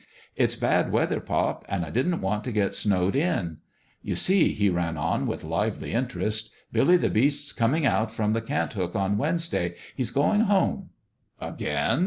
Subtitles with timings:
[0.35, 3.57] "It's bad weather, pop, and I didn't want to get snowed in.
[4.01, 8.41] You see," he ran on, with lively interest, "Billy the Beast's coming out from the
[8.41, 9.75] Cant hook on Wednesday.
[9.95, 10.89] He's going home
[11.39, 11.99] ""Again?"